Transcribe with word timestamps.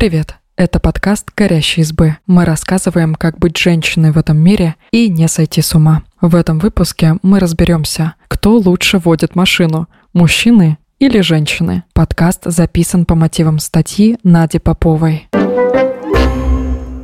Привет! 0.00 0.36
Это 0.56 0.80
подкаст 0.80 1.28
«Горящие 1.36 1.82
избы». 1.82 2.16
Мы 2.26 2.46
рассказываем, 2.46 3.14
как 3.14 3.38
быть 3.38 3.58
женщиной 3.58 4.12
в 4.12 4.16
этом 4.16 4.38
мире 4.38 4.76
и 4.92 5.10
не 5.10 5.28
сойти 5.28 5.60
с 5.60 5.74
ума. 5.74 6.04
В 6.22 6.36
этом 6.36 6.58
выпуске 6.58 7.16
мы 7.22 7.38
разберемся, 7.38 8.14
кто 8.26 8.56
лучше 8.56 8.96
водит 8.96 9.36
машину– 9.36 9.88
мужчины 10.14 10.78
или 11.00 11.20
женщины. 11.20 11.82
Подкаст 11.92 12.44
записан 12.46 13.04
по 13.04 13.14
мотивам 13.14 13.58
статьи 13.58 14.16
Нади 14.24 14.58
Поповой. 14.58 15.28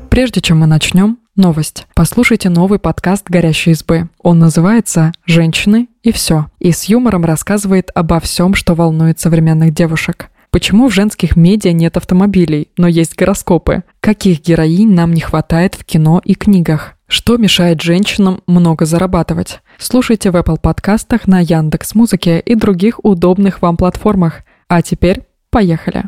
Прежде 0.08 0.40
чем 0.40 0.60
мы 0.60 0.66
начнем, 0.66 1.18
новость. 1.36 1.86
Послушайте 1.94 2.48
новый 2.48 2.78
подкаст 2.78 3.28
«Горящие 3.28 3.74
избы». 3.74 4.08
Он 4.22 4.38
называется 4.38 5.12
«Женщины 5.26 5.88
и 6.02 6.12
все» 6.12 6.46
и 6.60 6.72
с 6.72 6.84
юмором 6.84 7.26
рассказывает 7.26 7.90
обо 7.94 8.20
всем, 8.20 8.54
что 8.54 8.74
волнует 8.74 9.20
современных 9.20 9.74
девушек– 9.74 10.30
Почему 10.50 10.88
в 10.88 10.94
женских 10.94 11.36
медиа 11.36 11.72
нет 11.72 11.96
автомобилей, 11.96 12.68
но 12.76 12.88
есть 12.88 13.16
гороскопы? 13.16 13.82
Каких 14.00 14.42
героинь 14.42 14.94
нам 14.94 15.12
не 15.12 15.20
хватает 15.20 15.74
в 15.74 15.84
кино 15.84 16.20
и 16.24 16.34
книгах? 16.34 16.94
Что 17.08 17.36
мешает 17.36 17.80
женщинам 17.80 18.42
много 18.46 18.84
зарабатывать? 18.84 19.60
Слушайте 19.78 20.30
в 20.30 20.36
Apple 20.36 20.60
подкастах 20.60 21.26
на 21.26 21.40
Яндекс 21.40 21.94
Музыке 21.94 22.40
и 22.40 22.54
других 22.54 22.98
удобных 23.04 23.62
вам 23.62 23.76
платформах. 23.76 24.42
А 24.68 24.82
теперь 24.82 25.22
поехали! 25.50 26.04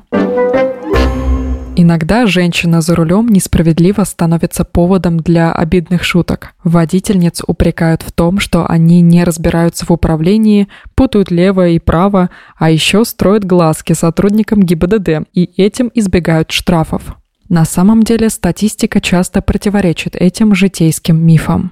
Иногда 1.81 2.27
женщина 2.27 2.81
за 2.81 2.97
рулем 2.97 3.29
несправедливо 3.29 4.03
становится 4.03 4.65
поводом 4.65 5.19
для 5.19 5.53
обидных 5.53 6.03
шуток. 6.03 6.55
Водительниц 6.65 7.43
упрекают 7.47 8.03
в 8.03 8.11
том, 8.11 8.41
что 8.41 8.69
они 8.69 9.01
не 9.01 9.23
разбираются 9.23 9.87
в 9.87 9.93
управлении, 9.93 10.67
путают 10.97 11.31
лево 11.31 11.69
и 11.69 11.79
право, 11.79 12.31
а 12.57 12.69
еще 12.73 13.05
строят 13.05 13.45
глазки 13.45 13.93
сотрудникам 13.93 14.61
ГИБДД 14.61 15.29
и 15.33 15.45
этим 15.57 15.93
избегают 15.95 16.51
штрафов. 16.51 17.15
На 17.49 17.65
самом 17.65 18.03
деле 18.03 18.29
статистика 18.29 19.01
часто 19.01 19.41
противоречит 19.41 20.17
этим 20.17 20.57
житейским 20.57 21.25
мифам. 21.25 21.71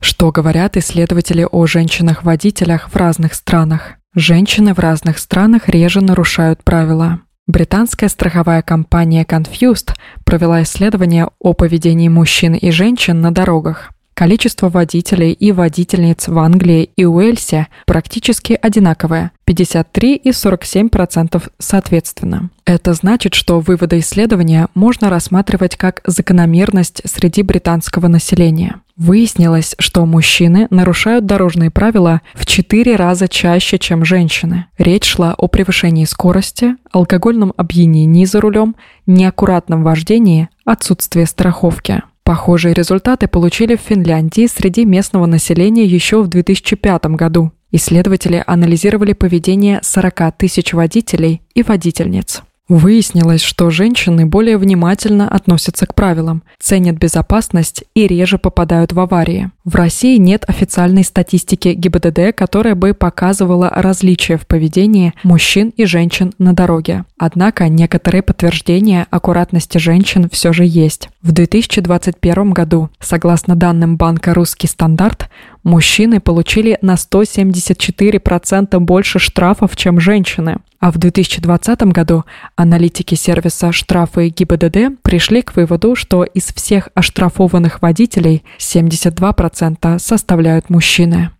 Что 0.00 0.32
говорят 0.32 0.76
исследователи 0.76 1.48
о 1.50 1.64
женщинах-водителях 1.64 2.90
в 2.90 2.96
разных 2.96 3.32
странах? 3.32 3.94
Женщины 4.14 4.74
в 4.74 4.80
разных 4.80 5.16
странах 5.18 5.70
реже 5.70 6.02
нарушают 6.02 6.62
правила. 6.62 7.20
Британская 7.46 8.08
страховая 8.08 8.60
компания 8.60 9.24
Confused 9.24 9.90
провела 10.24 10.64
исследование 10.64 11.28
о 11.38 11.52
поведении 11.52 12.08
мужчин 12.08 12.54
и 12.54 12.72
женщин 12.72 13.20
на 13.20 13.32
дорогах. 13.32 13.92
Количество 14.14 14.68
водителей 14.68 15.30
и 15.32 15.52
водительниц 15.52 16.26
в 16.26 16.36
Англии 16.38 16.90
и 16.96 17.04
Уэльсе 17.04 17.68
практически 17.86 18.58
одинаковое– 18.60 19.30
53 19.44 20.16
и 20.16 20.30
47% 20.30 21.42
соответственно. 21.58 22.50
Это 22.64 22.94
значит, 22.94 23.34
что 23.34 23.60
выводы 23.60 24.00
исследования 24.00 24.68
можно 24.74 25.08
рассматривать 25.08 25.76
как 25.76 26.00
закономерность 26.04 27.02
среди 27.04 27.42
британского 27.42 28.08
населения. 28.08 28.80
Выяснилось, 28.96 29.74
что 29.78 30.06
мужчины 30.06 30.68
нарушают 30.70 31.26
дорожные 31.26 31.70
правила 31.70 32.22
в 32.34 32.46
4 32.46 32.96
раза 32.96 33.28
чаще, 33.28 33.78
чем 33.78 34.06
женщины. 34.06 34.66
Речь 34.78 35.04
шла 35.04 35.34
о 35.36 35.48
превышении 35.48 36.06
скорости, 36.06 36.76
алкогольном 36.90 37.52
опьянении 37.56 38.24
за 38.24 38.40
рулем, 38.40 38.74
неаккуратном 39.06 39.82
вождении, 39.82 40.48
отсутствии 40.64 41.24
страховки. 41.24 42.02
Похожие 42.24 42.74
результаты 42.74 43.28
получили 43.28 43.76
в 43.76 43.80
Финляндии 43.80 44.46
среди 44.46 44.84
местного 44.84 45.26
населения 45.26 45.84
еще 45.84 46.22
в 46.22 46.28
2005 46.28 47.06
году. 47.08 47.52
Исследователи 47.70 48.42
анализировали 48.46 49.12
поведение 49.12 49.80
40 49.82 50.38
тысяч 50.38 50.72
водителей 50.72 51.42
и 51.54 51.62
водительниц. 51.62 52.42
Выяснилось, 52.68 53.42
что 53.42 53.70
женщины 53.70 54.26
более 54.26 54.58
внимательно 54.58 55.28
относятся 55.28 55.86
к 55.86 55.94
правилам, 55.94 56.42
ценят 56.58 56.96
безопасность 56.96 57.84
и 57.94 58.08
реже 58.08 58.38
попадают 58.38 58.92
в 58.92 58.98
аварии. 58.98 59.52
В 59.64 59.76
России 59.76 60.16
нет 60.16 60.44
официальной 60.48 61.04
статистики 61.04 61.68
ГИБДД, 61.68 62.34
которая 62.34 62.74
бы 62.74 62.92
показывала 62.92 63.70
различия 63.70 64.36
в 64.36 64.48
поведении 64.48 65.14
мужчин 65.22 65.72
и 65.76 65.84
женщин 65.84 66.32
на 66.38 66.54
дороге. 66.54 67.04
Однако 67.18 67.68
некоторые 67.68 68.22
подтверждения 68.22 69.06
аккуратности 69.10 69.78
женщин 69.78 70.28
все 70.32 70.52
же 70.52 70.64
есть. 70.64 71.08
В 71.22 71.30
2021 71.30 72.50
году, 72.50 72.90
согласно 72.98 73.54
данным 73.54 73.96
банка 73.96 74.34
«Русский 74.34 74.66
стандарт», 74.66 75.28
мужчины 75.62 76.18
получили 76.20 76.78
на 76.82 76.94
174% 76.94 78.78
больше 78.80 79.20
штрафов, 79.20 79.76
чем 79.76 80.00
женщины. 80.00 80.58
А 80.86 80.92
в 80.92 80.98
2020 80.98 81.82
году 81.86 82.24
аналитики 82.54 83.16
сервиса 83.16 83.72
«Штрафы 83.72 84.28
ГИБДД» 84.28 85.02
пришли 85.02 85.42
к 85.42 85.56
выводу, 85.56 85.96
что 85.96 86.22
из 86.22 86.44
всех 86.44 86.90
оштрафованных 86.94 87.82
водителей 87.82 88.44
72% 88.60 89.98
составляют 89.98 90.70
мужчины. 90.70 91.30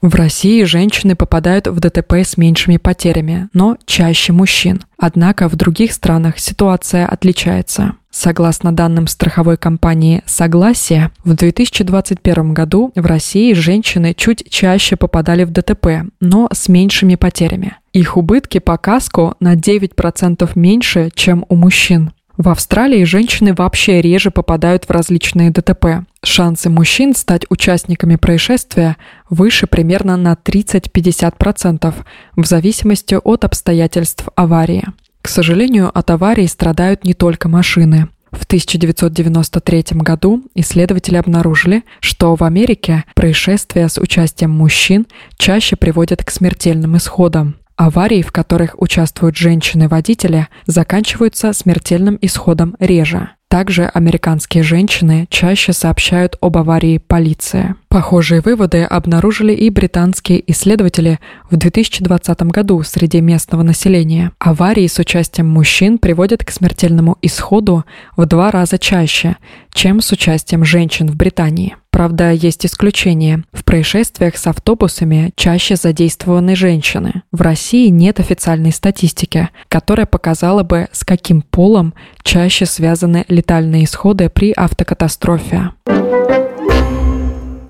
В 0.00 0.14
России 0.14 0.62
женщины 0.62 1.16
попадают 1.16 1.66
в 1.66 1.80
ДТП 1.80 2.12
с 2.12 2.36
меньшими 2.36 2.76
потерями, 2.76 3.48
но 3.52 3.78
чаще 3.84 4.32
мужчин. 4.32 4.84
Однако 4.96 5.48
в 5.48 5.56
других 5.56 5.92
странах 5.92 6.38
ситуация 6.38 7.04
отличается. 7.04 7.96
Согласно 8.16 8.70
данным 8.70 9.08
страховой 9.08 9.56
компании 9.56 10.22
«Согласие», 10.24 11.10
в 11.24 11.34
2021 11.34 12.54
году 12.54 12.92
в 12.94 13.04
России 13.04 13.52
женщины 13.54 14.14
чуть 14.16 14.48
чаще 14.48 14.94
попадали 14.94 15.42
в 15.42 15.50
ДТП, 15.50 16.04
но 16.20 16.48
с 16.52 16.68
меньшими 16.68 17.16
потерями. 17.16 17.76
Их 17.92 18.16
убытки 18.16 18.60
по 18.60 18.78
каску 18.78 19.34
на 19.40 19.56
9% 19.56 20.48
меньше, 20.54 21.10
чем 21.12 21.44
у 21.48 21.56
мужчин. 21.56 22.12
В 22.36 22.50
Австралии 22.50 23.02
женщины 23.02 23.52
вообще 23.52 24.00
реже 24.00 24.30
попадают 24.30 24.84
в 24.84 24.90
различные 24.92 25.50
ДТП. 25.50 26.06
Шансы 26.22 26.70
мужчин 26.70 27.16
стать 27.16 27.42
участниками 27.48 28.14
происшествия 28.14 28.96
выше 29.28 29.66
примерно 29.66 30.16
на 30.16 30.34
30-50% 30.34 31.94
в 32.36 32.44
зависимости 32.44 33.18
от 33.20 33.42
обстоятельств 33.44 34.28
аварии. 34.36 34.84
К 35.24 35.28
сожалению, 35.28 35.90
от 35.98 36.10
аварий 36.10 36.46
страдают 36.46 37.04
не 37.04 37.14
только 37.14 37.48
машины. 37.48 38.08
В 38.30 38.44
1993 38.44 39.84
году 39.92 40.42
исследователи 40.54 41.16
обнаружили, 41.16 41.82
что 42.00 42.36
в 42.36 42.44
Америке 42.44 43.04
происшествия 43.14 43.88
с 43.88 43.96
участием 43.96 44.50
мужчин 44.50 45.06
чаще 45.38 45.76
приводят 45.76 46.22
к 46.22 46.30
смертельным 46.30 46.98
исходам. 46.98 47.56
Аварии, 47.74 48.20
в 48.20 48.32
которых 48.32 48.74
участвуют 48.78 49.34
женщины-водители, 49.38 50.48
заканчиваются 50.66 51.54
смертельным 51.54 52.18
исходом 52.20 52.76
реже. 52.78 53.30
Также 53.54 53.84
американские 53.84 54.64
женщины 54.64 55.28
чаще 55.30 55.72
сообщают 55.72 56.36
об 56.40 56.56
аварии 56.56 56.98
полиции. 56.98 57.76
Похожие 57.88 58.40
выводы 58.40 58.82
обнаружили 58.82 59.52
и 59.52 59.70
британские 59.70 60.42
исследователи 60.50 61.20
в 61.48 61.56
2020 61.56 62.42
году 62.50 62.82
среди 62.82 63.20
местного 63.20 63.62
населения. 63.62 64.32
Аварии 64.40 64.88
с 64.88 64.98
участием 64.98 65.46
мужчин 65.46 65.98
приводят 65.98 66.44
к 66.44 66.50
смертельному 66.50 67.16
исходу 67.22 67.84
в 68.16 68.26
два 68.26 68.50
раза 68.50 68.76
чаще, 68.76 69.36
чем 69.72 70.00
с 70.00 70.10
участием 70.10 70.64
женщин 70.64 71.06
в 71.06 71.14
Британии. 71.14 71.76
Правда, 71.94 72.32
есть 72.32 72.66
исключения. 72.66 73.44
В 73.52 73.64
происшествиях 73.64 74.36
с 74.36 74.48
автобусами 74.48 75.32
чаще 75.36 75.76
задействованы 75.76 76.56
женщины. 76.56 77.22
В 77.30 77.40
России 77.40 77.86
нет 77.86 78.18
официальной 78.18 78.72
статистики, 78.72 79.50
которая 79.68 80.04
показала 80.04 80.64
бы, 80.64 80.88
с 80.90 81.04
каким 81.04 81.40
полом 81.40 81.94
чаще 82.24 82.66
связаны 82.66 83.24
летальные 83.28 83.84
исходы 83.84 84.28
при 84.28 84.52
автокатастрофе. 84.56 85.70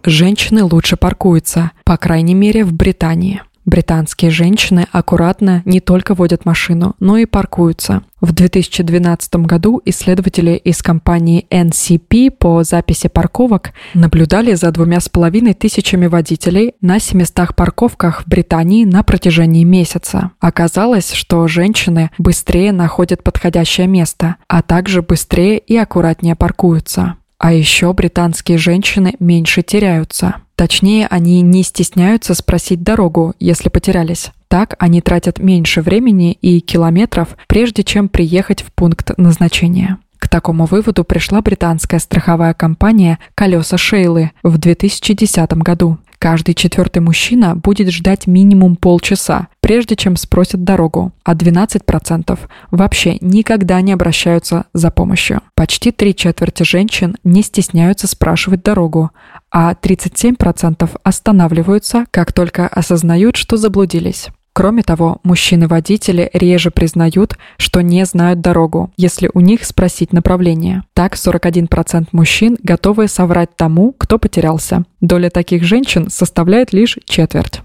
Женщины 0.06 0.64
лучше 0.64 0.96
паркуются, 0.96 1.72
по 1.84 1.98
крайней 1.98 2.34
мере 2.34 2.64
в 2.64 2.72
Британии. 2.72 3.42
Британские 3.66 4.30
женщины 4.30 4.86
аккуратно 4.92 5.62
не 5.64 5.80
только 5.80 6.14
водят 6.14 6.44
машину, 6.44 6.94
но 7.00 7.16
и 7.16 7.24
паркуются. 7.24 8.02
В 8.20 8.32
2012 8.32 9.36
году 9.36 9.80
исследователи 9.84 10.52
из 10.52 10.82
компании 10.82 11.46
NCP 11.50 12.30
по 12.30 12.62
записи 12.62 13.08
парковок 13.08 13.72
наблюдали 13.94 14.54
за 14.54 14.70
двумя 14.70 15.00
с 15.00 15.08
половиной 15.08 15.54
тысячами 15.54 16.06
водителей 16.06 16.74
на 16.80 16.98
700 16.98 17.54
парковках 17.56 18.22
в 18.22 18.28
Британии 18.28 18.84
на 18.84 19.02
протяжении 19.02 19.64
месяца. 19.64 20.32
Оказалось, 20.40 21.12
что 21.12 21.48
женщины 21.48 22.10
быстрее 22.18 22.72
находят 22.72 23.22
подходящее 23.22 23.86
место, 23.86 24.36
а 24.46 24.62
также 24.62 25.00
быстрее 25.00 25.58
и 25.58 25.76
аккуратнее 25.76 26.34
паркуются. 26.34 27.16
А 27.38 27.52
еще 27.52 27.92
британские 27.92 28.58
женщины 28.58 29.14
меньше 29.18 29.62
теряются. 29.62 30.43
Точнее, 30.56 31.06
они 31.08 31.40
не 31.42 31.62
стесняются 31.62 32.34
спросить 32.34 32.82
дорогу, 32.82 33.34
если 33.40 33.68
потерялись. 33.68 34.30
Так 34.48 34.76
они 34.78 35.00
тратят 35.00 35.40
меньше 35.40 35.82
времени 35.82 36.32
и 36.32 36.60
километров, 36.60 37.36
прежде 37.48 37.82
чем 37.82 38.08
приехать 38.08 38.62
в 38.62 38.72
пункт 38.72 39.10
назначения. 39.16 39.98
К 40.18 40.28
такому 40.28 40.64
выводу 40.64 41.04
пришла 41.04 41.42
британская 41.42 41.98
страховая 41.98 42.54
компания 42.54 43.18
«Колеса 43.34 43.76
Шейлы» 43.76 44.30
в 44.42 44.56
2010 44.56 45.52
году. 45.54 45.98
Каждый 46.18 46.54
четвертый 46.54 47.00
мужчина 47.00 47.54
будет 47.56 47.90
ждать 47.90 48.26
минимум 48.26 48.76
полчаса, 48.76 49.48
прежде 49.60 49.96
чем 49.96 50.16
спросят 50.16 50.64
дорогу, 50.64 51.12
а 51.24 51.34
12% 51.34 52.38
вообще 52.70 53.18
никогда 53.20 53.80
не 53.80 53.92
обращаются 53.92 54.64
за 54.72 54.90
помощью. 54.90 55.40
Почти 55.54 55.90
три 55.90 56.14
четверти 56.14 56.62
женщин 56.62 57.16
не 57.24 57.42
стесняются 57.42 58.06
спрашивать 58.06 58.62
дорогу, 58.62 59.10
а 59.50 59.74
37% 59.74 60.90
останавливаются, 61.02 62.06
как 62.10 62.32
только 62.32 62.66
осознают, 62.66 63.36
что 63.36 63.56
заблудились. 63.56 64.28
Кроме 64.56 64.84
того, 64.84 65.18
мужчины-водители 65.24 66.30
реже 66.32 66.70
признают, 66.70 67.36
что 67.56 67.80
не 67.80 68.06
знают 68.06 68.40
дорогу, 68.40 68.92
если 68.96 69.28
у 69.34 69.40
них 69.40 69.64
спросить 69.64 70.12
направление. 70.12 70.84
Так, 70.94 71.14
41% 71.14 72.06
мужчин 72.12 72.56
готовы 72.62 73.08
соврать 73.08 73.56
тому, 73.56 73.92
кто 73.92 74.16
потерялся. 74.16 74.84
Доля 75.00 75.28
таких 75.28 75.64
женщин 75.64 76.08
составляет 76.08 76.72
лишь 76.72 76.98
четверть. 77.04 77.62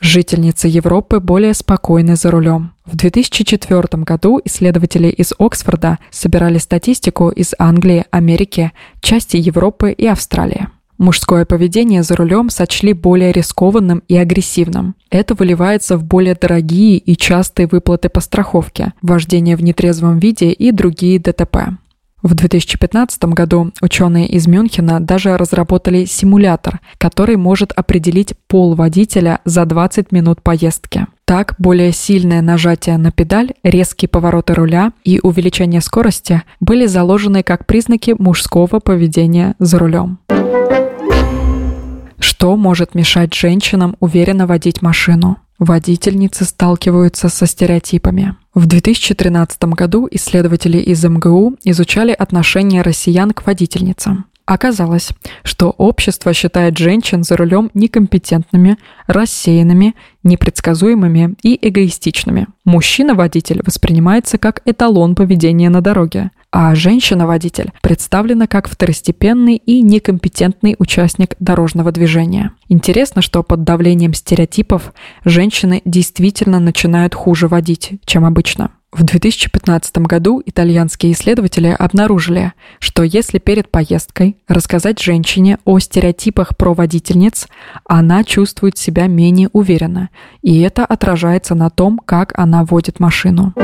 Жительницы 0.00 0.68
Европы 0.68 1.20
более 1.20 1.52
спокойны 1.52 2.16
за 2.16 2.30
рулем. 2.30 2.72
В 2.86 2.96
2004 2.96 4.02
году 4.04 4.40
исследователи 4.42 5.08
из 5.08 5.34
Оксфорда 5.38 5.98
собирали 6.10 6.56
статистику 6.56 7.28
из 7.28 7.54
Англии, 7.58 8.06
Америки, 8.10 8.72
части 9.02 9.36
Европы 9.36 9.92
и 9.92 10.06
Австралии. 10.06 10.68
Мужское 11.02 11.44
поведение 11.44 12.04
за 12.04 12.14
рулем 12.14 12.48
сочли 12.48 12.92
более 12.92 13.32
рискованным 13.32 14.04
и 14.06 14.16
агрессивным. 14.16 14.94
Это 15.10 15.34
выливается 15.34 15.96
в 15.96 16.04
более 16.04 16.36
дорогие 16.36 16.96
и 16.96 17.16
частые 17.16 17.66
выплаты 17.66 18.08
по 18.08 18.20
страховке, 18.20 18.92
вождение 19.02 19.56
в 19.56 19.64
нетрезвом 19.64 20.20
виде 20.20 20.52
и 20.52 20.70
другие 20.70 21.18
ДТП. 21.18 21.76
В 22.22 22.34
2015 22.36 23.24
году 23.24 23.72
ученые 23.80 24.28
из 24.28 24.46
Мюнхена 24.46 25.00
даже 25.00 25.36
разработали 25.36 26.04
симулятор, 26.04 26.78
который 26.98 27.34
может 27.34 27.72
определить 27.72 28.34
пол 28.46 28.76
водителя 28.76 29.40
за 29.44 29.64
20 29.64 30.12
минут 30.12 30.40
поездки. 30.40 31.08
Так, 31.24 31.56
более 31.58 31.90
сильное 31.92 32.42
нажатие 32.42 32.96
на 32.96 33.10
педаль, 33.10 33.54
резкие 33.64 34.08
повороты 34.08 34.54
руля 34.54 34.92
и 35.02 35.18
увеличение 35.20 35.80
скорости 35.80 36.42
были 36.60 36.86
заложены 36.86 37.42
как 37.42 37.66
признаки 37.66 38.14
мужского 38.16 38.78
поведения 38.78 39.56
за 39.58 39.78
рулем. 39.78 40.18
Что 42.18 42.56
может 42.56 42.94
мешать 42.94 43.34
женщинам 43.34 43.96
уверенно 44.00 44.46
водить 44.46 44.82
машину? 44.82 45.38
Водительницы 45.60 46.44
сталкиваются 46.44 47.28
со 47.28 47.46
стереотипами. 47.46 48.34
В 48.52 48.66
2013 48.66 49.62
году 49.64 50.08
исследователи 50.10 50.78
из 50.78 51.04
МГУ 51.04 51.56
изучали 51.62 52.10
отношение 52.10 52.82
россиян 52.82 53.30
к 53.30 53.46
водительницам. 53.46 54.26
Оказалось, 54.44 55.10
что 55.44 55.70
общество 55.70 56.32
считает 56.32 56.76
женщин 56.76 57.22
за 57.22 57.36
рулем 57.36 57.70
некомпетентными, 57.74 58.76
рассеянными, 59.06 59.94
непредсказуемыми 60.24 61.36
и 61.42 61.58
эгоистичными. 61.60 62.48
Мужчина-водитель 62.64 63.62
воспринимается 63.64 64.38
как 64.38 64.62
эталон 64.64 65.14
поведения 65.14 65.70
на 65.70 65.80
дороге, 65.80 66.30
а 66.50 66.74
женщина-водитель 66.74 67.72
представлена 67.82 68.46
как 68.46 68.68
второстепенный 68.68 69.56
и 69.56 69.80
некомпетентный 69.80 70.76
участник 70.78 71.34
дорожного 71.38 71.92
движения. 71.92 72.52
Интересно, 72.68 73.22
что 73.22 73.42
под 73.42 73.64
давлением 73.64 74.12
стереотипов 74.12 74.92
женщины 75.24 75.82
действительно 75.84 76.60
начинают 76.60 77.14
хуже 77.14 77.48
водить, 77.48 77.92
чем 78.04 78.24
обычно. 78.24 78.72
В 78.92 79.04
2015 79.04 79.98
году 80.00 80.42
итальянские 80.44 81.12
исследователи 81.12 81.68
обнаружили, 81.68 82.52
что 82.78 83.02
если 83.02 83.38
перед 83.38 83.70
поездкой 83.70 84.36
рассказать 84.46 85.00
женщине 85.00 85.56
о 85.64 85.78
стереотипах 85.78 86.58
про 86.58 86.74
водительниц, 86.74 87.48
она 87.86 88.22
чувствует 88.22 88.76
себя 88.76 89.06
менее 89.06 89.48
уверенно, 89.54 90.10
и 90.42 90.60
это 90.60 90.84
отражается 90.84 91.54
на 91.54 91.70
том, 91.70 91.98
как 92.04 92.38
она 92.38 92.64
водит 92.66 93.00
машину. 93.00 93.54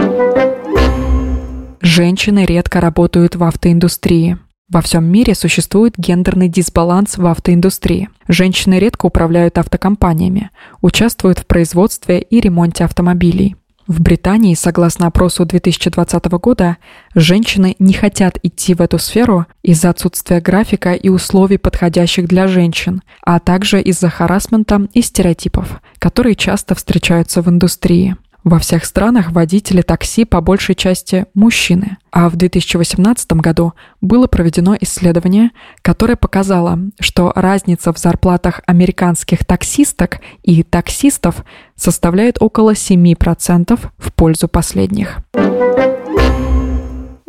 Женщины 1.83 2.47
редко 2.47 2.81
работают 2.81 3.37
в 3.37 3.45
автоиндустрии. 3.45 4.39
Во 4.71 4.81
всем 4.81 5.05
мире 5.05 5.35
существует 5.35 5.93
гендерный 5.99 6.49
дисбаланс 6.49 7.19
в 7.19 7.27
автоиндустрии. 7.27 8.09
Женщины 8.29 8.79
редко 8.79 9.05
управляют 9.07 9.59
автокомпаниями, 9.59 10.51
участвуют 10.81 11.41
в 11.41 11.47
производстве 11.47 12.19
и 12.19 12.41
ремонте 12.41 12.85
автомобилей. 12.85 13.57
В 13.89 14.03
Британии, 14.03 14.55
согласно 14.55 15.07
опросу 15.07 15.47
2020 15.47 16.27
года, 16.33 16.77
женщины 17.15 17.75
не 17.79 17.95
хотят 17.95 18.39
идти 18.43 18.75
в 18.75 18.83
эту 18.83 18.99
сферу 18.99 19.47
из-за 19.63 19.89
отсутствия 19.89 20.43
графика 20.43 20.93
и 20.93 21.09
условий, 21.09 21.57
подходящих 21.57 22.29
для 22.29 22.49
женщин, 22.49 23.01
а 23.23 23.41
также 23.41 23.81
из-за 23.81 24.11
харасмента 24.11 24.87
и 24.93 25.01
стереотипов, 25.01 25.81
которые 25.99 26.35
часто 26.35 26.75
встречаются 26.75 27.41
в 27.41 27.49
индустрии. 27.49 28.17
Во 28.49 28.59
всех 28.59 28.87
странах 28.87 29.33
водители 29.33 29.83
такси 29.83 30.25
по 30.25 30.41
большей 30.41 30.75
части 30.75 31.27
мужчины. 31.35 31.99
А 32.11 32.31
в 32.31 32.37
2018 32.37 33.33
году 33.35 33.75
было 34.01 34.27
проведено 34.27 34.75
исследование, 34.81 35.51
которое 35.83 36.17
показало, 36.17 36.79
что 36.99 37.31
разница 37.37 37.93
в 37.93 37.99
зарплатах 37.99 38.63
американских 38.67 39.45
таксисток 39.45 40.21
и 40.43 40.63
таксистов 40.63 41.45
составляет 41.77 42.41
около 42.41 42.73
7% 42.73 43.79
в 43.99 44.13
пользу 44.15 44.49
последних. 44.49 45.19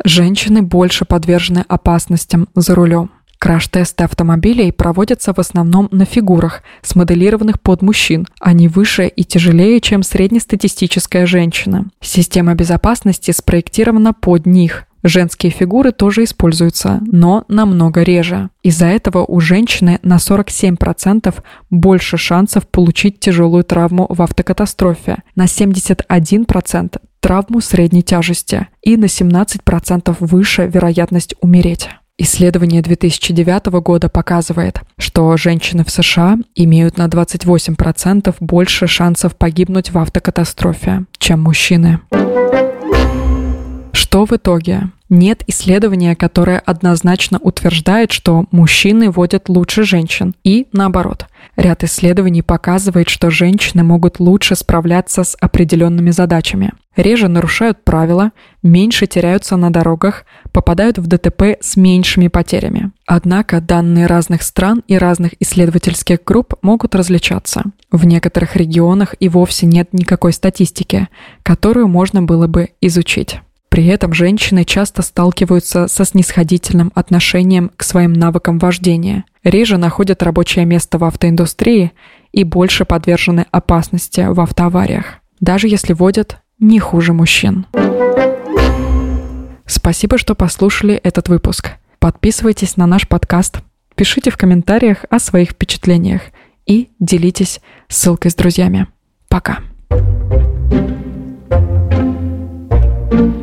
Женщины 0.02 0.62
больше 0.62 1.04
подвержены 1.04 1.66
опасностям 1.68 2.48
за 2.54 2.74
рулем. 2.74 3.10
Краш-тесты 3.40 4.04
автомобилей 4.04 4.70
проводятся 4.70 5.32
в 5.32 5.38
основном 5.38 5.88
на 5.90 6.04
фигурах, 6.04 6.62
смоделированных 6.82 7.58
под 7.58 7.80
мужчин. 7.80 8.26
Они 8.38 8.68
выше 8.68 9.08
и 9.08 9.24
тяжелее, 9.24 9.80
чем 9.80 10.02
среднестатистическая 10.02 11.24
женщина. 11.24 11.86
Система 12.02 12.54
безопасности 12.54 13.30
спроектирована 13.30 14.12
под 14.12 14.44
них. 14.44 14.84
Женские 15.02 15.50
фигуры 15.50 15.92
тоже 15.92 16.24
используются, 16.24 17.00
но 17.10 17.44
намного 17.48 18.02
реже. 18.02 18.50
Из-за 18.62 18.88
этого 18.88 19.24
у 19.24 19.40
женщины 19.40 19.98
на 20.02 20.16
47% 20.16 21.34
больше 21.70 22.18
шансов 22.18 22.68
получить 22.68 23.20
тяжелую 23.20 23.64
травму 23.64 24.04
в 24.10 24.20
автокатастрофе, 24.20 25.22
на 25.34 25.46
71% 25.46 27.00
травму 27.20 27.60
средней 27.62 28.02
тяжести 28.02 28.68
и 28.82 28.98
на 28.98 29.06
17% 29.06 30.14
выше 30.20 30.66
вероятность 30.66 31.34
умереть. 31.40 31.88
Исследование 32.22 32.82
2009 32.82 33.80
года 33.80 34.10
показывает, 34.10 34.82
что 34.98 35.34
женщины 35.38 35.86
в 35.86 35.90
США 35.90 36.36
имеют 36.54 36.98
на 36.98 37.06
28% 37.06 38.36
больше 38.40 38.86
шансов 38.86 39.34
погибнуть 39.34 39.90
в 39.90 39.96
автокатастрофе, 39.96 41.06
чем 41.16 41.40
мужчины. 41.40 42.00
Что 43.92 44.26
в 44.26 44.32
итоге? 44.32 44.90
Нет 45.10 45.42
исследования, 45.48 46.14
которое 46.14 46.60
однозначно 46.60 47.40
утверждает, 47.40 48.12
что 48.12 48.44
мужчины 48.52 49.10
водят 49.10 49.48
лучше 49.48 49.82
женщин. 49.82 50.36
И 50.44 50.68
наоборот. 50.72 51.26
Ряд 51.56 51.82
исследований 51.82 52.42
показывает, 52.42 53.08
что 53.08 53.28
женщины 53.28 53.82
могут 53.82 54.20
лучше 54.20 54.54
справляться 54.54 55.24
с 55.24 55.36
определенными 55.40 56.10
задачами. 56.10 56.72
Реже 56.94 57.26
нарушают 57.26 57.82
правила, 57.82 58.30
меньше 58.62 59.08
теряются 59.08 59.56
на 59.56 59.70
дорогах, 59.70 60.24
попадают 60.52 60.98
в 60.98 61.08
ДТП 61.08 61.56
с 61.60 61.76
меньшими 61.76 62.28
потерями. 62.28 62.92
Однако 63.04 63.60
данные 63.60 64.06
разных 64.06 64.42
стран 64.42 64.84
и 64.86 64.96
разных 64.96 65.32
исследовательских 65.40 66.22
групп 66.24 66.54
могут 66.62 66.94
различаться. 66.94 67.64
В 67.90 68.06
некоторых 68.06 68.54
регионах 68.54 69.16
и 69.18 69.28
вовсе 69.28 69.66
нет 69.66 69.92
никакой 69.92 70.32
статистики, 70.32 71.08
которую 71.42 71.88
можно 71.88 72.22
было 72.22 72.46
бы 72.46 72.70
изучить. 72.80 73.40
При 73.70 73.86
этом 73.86 74.12
женщины 74.12 74.64
часто 74.64 75.00
сталкиваются 75.00 75.86
со 75.86 76.04
снисходительным 76.04 76.90
отношением 76.96 77.70
к 77.76 77.84
своим 77.84 78.12
навыкам 78.12 78.58
вождения, 78.58 79.24
реже 79.44 79.76
находят 79.76 80.24
рабочее 80.24 80.64
место 80.64 80.98
в 80.98 81.04
автоиндустрии 81.04 81.92
и 82.32 82.42
больше 82.42 82.84
подвержены 82.84 83.46
опасности 83.52 84.26
в 84.28 84.40
автоавариях, 84.40 85.18
даже 85.38 85.68
если 85.68 85.92
водят 85.92 86.38
не 86.58 86.80
хуже 86.80 87.12
мужчин. 87.12 87.64
Спасибо, 89.66 90.18
что 90.18 90.34
послушали 90.34 90.94
этот 90.94 91.28
выпуск. 91.28 91.70
Подписывайтесь 92.00 92.76
на 92.76 92.86
наш 92.86 93.06
подкаст, 93.06 93.60
пишите 93.94 94.32
в 94.32 94.36
комментариях 94.36 95.04
о 95.10 95.20
своих 95.20 95.50
впечатлениях 95.50 96.22
и 96.66 96.90
делитесь 96.98 97.60
ссылкой 97.88 98.32
с 98.32 98.34
друзьями. 98.34 98.88
Пока. 99.28 99.60
thank 103.10 103.34
you 103.34 103.39